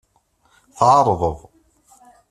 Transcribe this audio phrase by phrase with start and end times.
[0.77, 1.39] Tɛerḍeḍ.